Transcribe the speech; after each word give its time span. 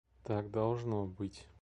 Так 0.23 0.49
должно 0.49 1.05
быть. 1.05 1.47